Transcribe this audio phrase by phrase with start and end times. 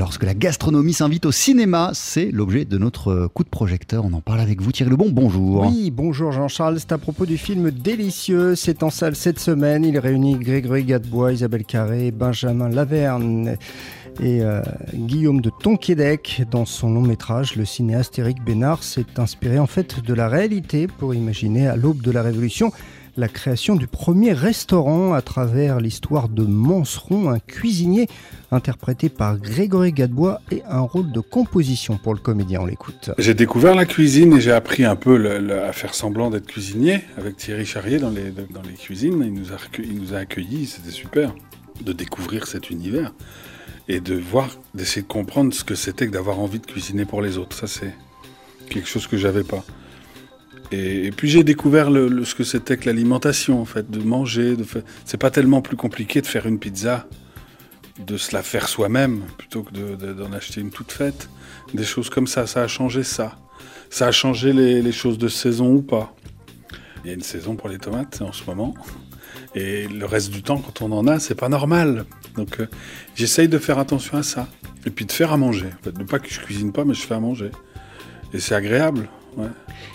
[0.00, 1.90] lorsque la gastronomie s'invite au cinéma.
[1.92, 4.06] C'est l'objet de notre coup de projecteur.
[4.06, 5.10] On en parle avec vous, Thierry Lebon.
[5.10, 5.66] Bonjour.
[5.66, 6.80] Oui, bonjour Jean-Charles.
[6.80, 8.54] C'est à propos du film Délicieux.
[8.54, 9.84] C'est en salle cette semaine.
[9.84, 13.56] Il réunit Grégory Gadebois, Isabelle Carré, Benjamin Laverne
[14.22, 14.62] et euh,
[14.94, 16.44] Guillaume de Tonquédec.
[16.50, 20.86] Dans son long métrage, le cinéaste Éric Bénard s'est inspiré en fait de la réalité
[20.86, 22.72] pour imaginer à l'aube de la Révolution
[23.20, 28.08] la création du premier restaurant à travers l'histoire de Manseron, un cuisinier
[28.50, 32.62] interprété par Grégory Gadebois et un rôle de composition pour le comédien.
[32.62, 33.10] On l'écoute.
[33.18, 37.36] J'ai découvert la cuisine et j'ai appris un peu à faire semblant d'être cuisinier avec
[37.36, 38.32] Thierry Charrier dans les,
[38.74, 39.22] cuisines.
[39.22, 41.34] Il nous a, il nous a accueillis, c'était super
[41.84, 43.12] de découvrir cet univers
[43.88, 47.20] et de voir, d'essayer de comprendre ce que c'était que d'avoir envie de cuisiner pour
[47.20, 47.54] les autres.
[47.54, 47.94] Ça, c'est
[48.70, 49.62] quelque chose que j'avais pas.
[50.72, 54.56] Et, puis j'ai découvert ce que c'était que l'alimentation, en fait, de manger.
[54.56, 54.64] De
[55.04, 57.06] C'est pas tellement plus compliqué de faire une pizza,
[58.06, 59.72] de se la faire soi-même, plutôt que
[60.12, 61.28] d'en acheter une toute faite.
[61.74, 63.38] Des choses comme ça, ça a changé ça.
[63.90, 66.14] Ça a changé les, choses de saison ou pas.
[67.04, 68.74] Il y a une saison pour les tomates en ce moment.
[69.56, 72.04] Et le reste du temps, quand on en a, c'est pas normal.
[72.36, 72.66] Donc euh,
[73.16, 74.46] j'essaye de faire attention à ça.
[74.86, 75.66] Et puis de faire à manger.
[75.80, 77.50] En fait, pas que je cuisine pas, mais je fais à manger.
[78.32, 79.08] Et c'est agréable.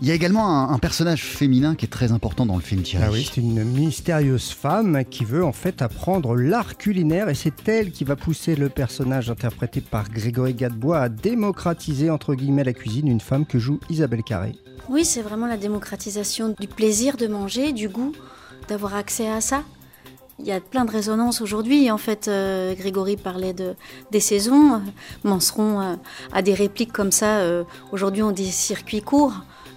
[0.00, 3.04] Il y a également un, personnage féminin qui est très important dans le film Thierry.
[3.06, 7.68] Ah oui, c'est une mystérieuse femme qui veut en fait apprendre l'art culinaire et c'est
[7.68, 12.72] elle qui va pousser le personnage interprété par Grégory Gadebois à démocratiser entre guillemets la
[12.72, 14.54] cuisine, une femme que joue Isabelle Carré.
[14.88, 18.12] Oui, c'est vraiment la démocratisation du plaisir de manger, du goût,
[18.68, 19.62] d'avoir accès à ça.
[20.40, 21.90] Il y a plein de résonances aujourd'hui.
[21.90, 23.74] En fait, euh, Grégory parlait de,
[24.12, 24.80] des saisons.
[25.24, 25.94] Manseron euh,
[26.32, 27.38] a des répliques comme ça.
[27.38, 29.32] Euh, aujourd'hui, on dit circuit court.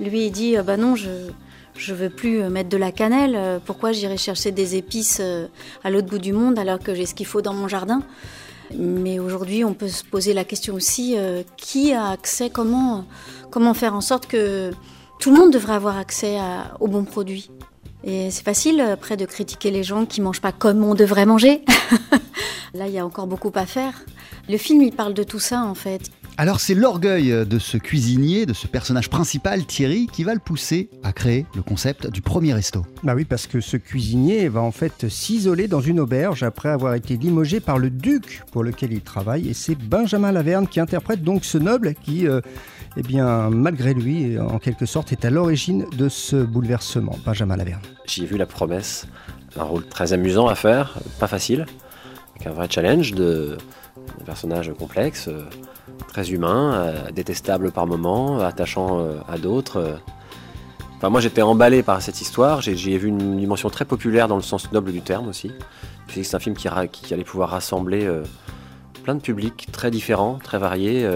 [0.00, 1.10] Lui, il dit Bah non, je
[1.74, 3.60] je veux plus mettre de la cannelle.
[3.66, 5.20] Pourquoi j'irai chercher des épices
[5.84, 8.00] à l'autre bout du monde alors que j'ai ce qu'il faut dans mon jardin?
[8.74, 11.16] Mais aujourd'hui, on peut se poser la question aussi
[11.58, 12.48] qui a accès?
[12.48, 13.04] Comment,
[13.50, 14.70] comment faire en sorte que
[15.20, 16.38] tout le monde devrait avoir accès
[16.80, 17.50] aux bons produits
[18.06, 21.62] et c'est facile après de critiquer les gens qui mangent pas comme on devrait manger.
[22.74, 24.04] Là, il y a encore beaucoup à faire.
[24.48, 26.02] Le film, il parle de tout ça en fait.
[26.38, 30.90] Alors c'est l'orgueil de ce cuisinier, de ce personnage principal, Thierry, qui va le pousser
[31.02, 32.84] à créer le concept du premier resto.
[33.02, 36.92] Bah oui, parce que ce cuisinier va en fait s'isoler dans une auberge après avoir
[36.92, 39.48] été limogé par le duc pour lequel il travaille.
[39.48, 42.42] Et c'est Benjamin Laverne qui interprète donc ce noble qui, euh,
[42.98, 47.18] eh bien, malgré lui, en quelque sorte, est à l'origine de ce bouleversement.
[47.24, 47.80] Benjamin Laverne.
[48.06, 49.06] J'y ai vu la promesse,
[49.56, 51.64] un rôle très amusant à faire, pas facile,
[52.34, 53.56] avec un vrai challenge de,
[54.18, 55.28] de personnage complexe.
[55.28, 55.44] Euh,
[56.08, 59.98] très humain, euh, détestable par moments, attachant euh, à d'autres.
[60.96, 64.36] Enfin, moi j'étais emballé par cette histoire, j'y ai, vu une dimension très populaire dans
[64.36, 65.52] le sens noble du terme aussi.
[66.08, 68.08] C'est un film qui, allait pouvoir rassembler
[69.02, 71.06] plein de publics très différents, très variés.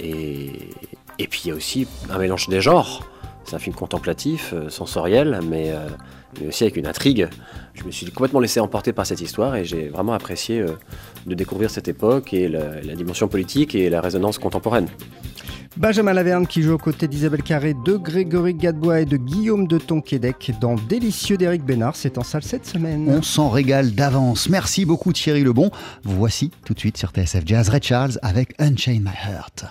[0.00, 3.02] et puis il y a aussi un mélange des genres.
[3.46, 5.72] C'est un film contemplatif, sensoriel, mais,
[6.40, 7.28] mais, aussi avec une intrigue.
[7.74, 10.64] Je me suis complètement laissé emporter par cette histoire et j'ai vraiment apprécié
[11.26, 14.88] de découvrir cette époque et la, dimension politique et la résonance contemporaine.
[15.76, 19.76] Benjamin Laverne qui joue aux côtés d'Isabelle Carré, de Grégory Gadebois et de Guillaume de
[19.76, 21.96] Tonquédec dans Délicieux d'Éric Bénard.
[21.96, 23.06] C'est en salle cette semaine.
[23.08, 24.48] On s'en régale d'avance.
[24.48, 25.70] Merci beaucoup Thierry Lebon.
[26.02, 29.66] Voici tout de suite sur TSF Jazz Red Charles avec Unchain My Heart.